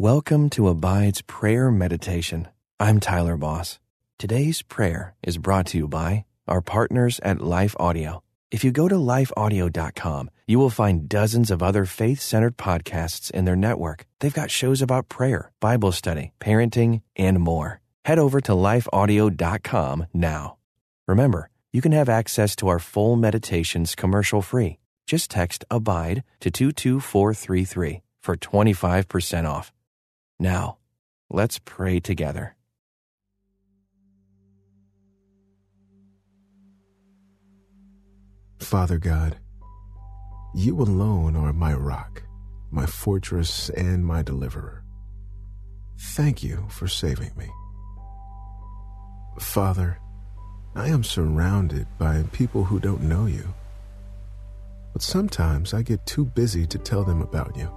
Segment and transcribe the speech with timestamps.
[0.00, 2.46] Welcome to Abide's Prayer Meditation.
[2.78, 3.80] I'm Tyler Boss.
[4.16, 8.22] Today's prayer is brought to you by our partners at Life Audio.
[8.52, 13.44] If you go to lifeaudio.com, you will find dozens of other faith centered podcasts in
[13.44, 14.06] their network.
[14.20, 17.80] They've got shows about prayer, Bible study, parenting, and more.
[18.04, 20.58] Head over to lifeaudio.com now.
[21.08, 24.78] Remember, you can have access to our full meditations commercial free.
[25.08, 29.72] Just text ABIDE to 22433 for 25% off.
[30.40, 30.78] Now,
[31.30, 32.54] let's pray together.
[38.60, 39.36] Father God,
[40.54, 42.22] you alone are my rock,
[42.70, 44.84] my fortress, and my deliverer.
[45.98, 47.48] Thank you for saving me.
[49.40, 49.98] Father,
[50.74, 53.52] I am surrounded by people who don't know you.
[54.92, 57.72] But sometimes I get too busy to tell them about you.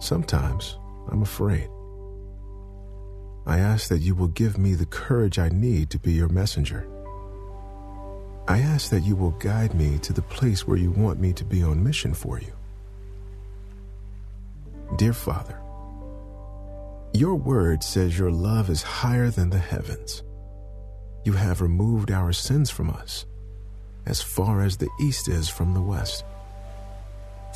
[0.00, 0.78] Sometimes
[1.10, 1.68] I'm afraid.
[3.46, 6.88] I ask that you will give me the courage I need to be your messenger.
[8.48, 11.44] I ask that you will guide me to the place where you want me to
[11.44, 12.52] be on mission for you.
[14.96, 15.58] Dear Father,
[17.12, 20.22] your word says your love is higher than the heavens.
[21.24, 23.26] You have removed our sins from us
[24.06, 26.24] as far as the east is from the west.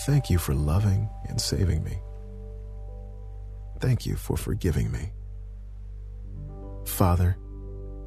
[0.07, 1.98] Thank you for loving and saving me.
[3.81, 5.12] Thank you for forgiving me.
[6.84, 7.39] Father,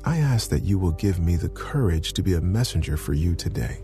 [0.06, 3.36] I ask that you will give me the courage to be a messenger for you
[3.36, 3.82] today.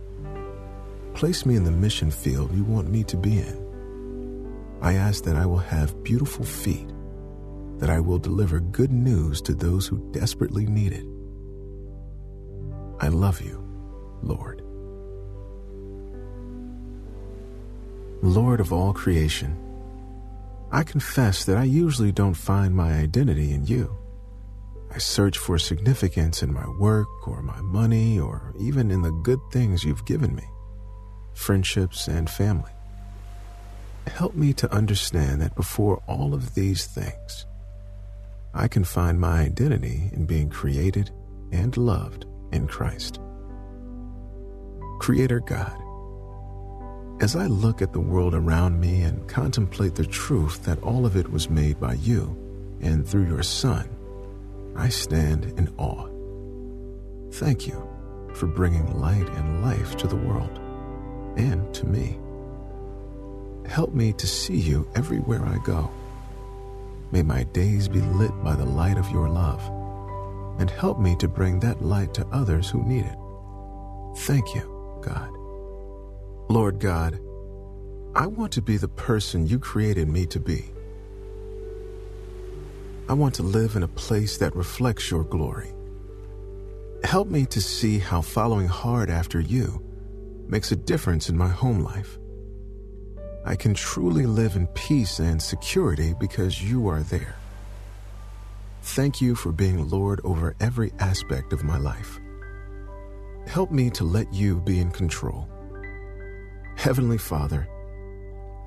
[1.15, 4.77] Place me in the mission field you want me to be in.
[4.81, 6.89] I ask that I will have beautiful feet,
[7.79, 11.05] that I will deliver good news to those who desperately need it.
[12.99, 13.65] I love you,
[14.21, 14.61] Lord.
[18.21, 19.57] Lord of all creation,
[20.71, 23.97] I confess that I usually don't find my identity in you.
[24.91, 29.39] I search for significance in my work or my money or even in the good
[29.51, 30.47] things you've given me,
[31.33, 32.71] friendships and family.
[34.07, 37.45] Help me to understand that before all of these things,
[38.53, 41.11] I can find my identity in being created
[41.51, 43.19] and loved in Christ.
[44.99, 45.77] Creator God,
[47.21, 51.17] as I look at the world around me and contemplate the truth that all of
[51.17, 52.35] it was made by you
[52.81, 53.89] and through your Son,
[54.75, 56.07] I stand in awe.
[57.33, 57.87] Thank you
[58.33, 60.59] for bringing light and life to the world
[61.35, 62.17] and to me.
[63.67, 65.91] Help me to see you everywhere I go.
[67.11, 69.61] May my days be lit by the light of your love
[70.59, 73.17] and help me to bring that light to others who need it.
[74.19, 75.38] Thank you, God.
[76.51, 77.19] Lord God,
[78.15, 80.65] I want to be the person you created me to be.
[83.07, 85.71] I want to live in a place that reflects your glory.
[87.03, 89.79] Help me to see how following hard after you
[90.47, 92.17] makes a difference in my home life.
[93.45, 97.35] I can truly live in peace and security because you are there.
[98.81, 102.19] Thank you for being Lord over every aspect of my life.
[103.45, 105.47] Help me to let you be in control.
[106.79, 107.67] Heavenly Father,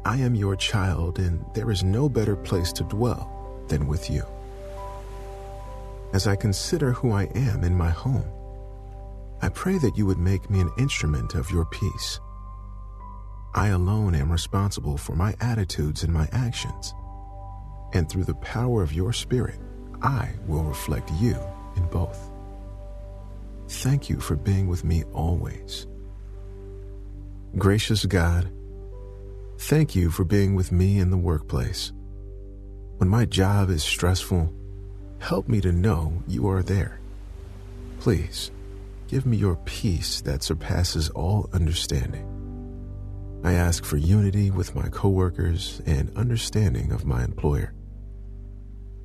[0.04, 4.22] I am your child, and there is no better place to dwell than with you.
[6.12, 8.30] As I consider who I am in my home,
[9.40, 12.20] I pray that you would make me an instrument of your peace.
[13.54, 16.92] I alone am responsible for my attitudes and my actions,
[17.94, 19.58] and through the power of your Spirit,
[20.02, 21.38] I will reflect you
[21.76, 22.30] in both.
[23.68, 25.86] Thank you for being with me always.
[27.58, 28.50] Gracious God,
[29.58, 31.92] thank you for being with me in the workplace.
[32.96, 34.50] When my job is stressful,
[35.18, 36.98] help me to know you are there.
[38.00, 38.50] Please,
[39.06, 42.26] give me your peace that surpasses all understanding.
[43.44, 47.74] I ask for unity with my coworkers and understanding of my employer.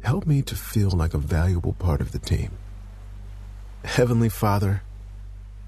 [0.04, 2.52] Help me to feel like a valuable part of the team.
[3.84, 4.84] Heavenly Father,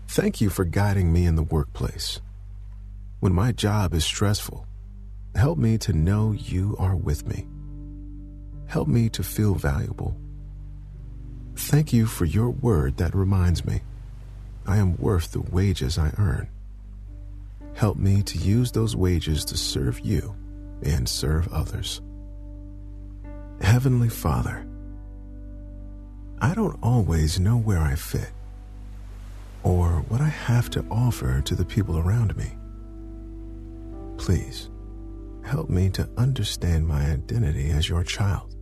[0.08, 2.22] thank you for guiding me in the workplace.
[3.19, 4.66] When my job is stressful,
[5.36, 7.48] help me to know you are with me.
[8.68, 10.16] Help me to feel valuable.
[11.54, 13.81] Thank you for your word that reminds me
[14.66, 16.48] I am worth the wages I earn.
[17.74, 20.33] Help me to use those wages to serve you
[20.83, 22.01] and serve others.
[23.60, 24.65] Heavenly Father,
[26.39, 28.31] I don't always know where I fit
[29.63, 32.54] or what I have to offer to the people around me.
[34.30, 34.70] Please
[35.44, 38.56] help me to understand my identity as your child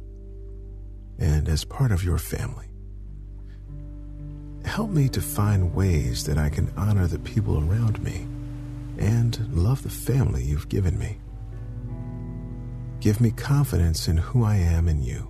[1.19, 2.67] and as part of your family.
[4.63, 8.25] Help me to find ways that I can honor the people around me
[8.97, 11.17] and love the family you've given me.
[13.01, 15.29] Give me confidence in who I am in you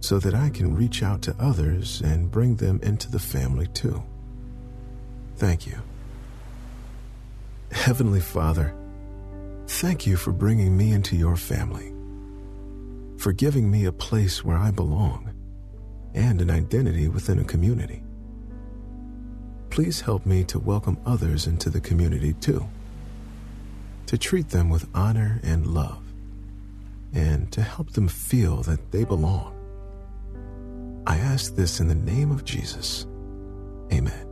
[0.00, 4.02] so that I can reach out to others and bring them into the family too.
[5.36, 5.82] Thank you.
[7.72, 8.74] Heavenly Father,
[9.66, 11.92] thank you for bringing me into your family,
[13.18, 15.32] for giving me a place where I belong
[16.14, 18.02] and an identity within a community.
[19.70, 22.66] Please help me to welcome others into the community too,
[24.06, 26.02] to treat them with honor and love,
[27.12, 29.52] and to help them feel that they belong.
[31.06, 33.06] I ask this in the name of Jesus.
[33.92, 34.25] Amen.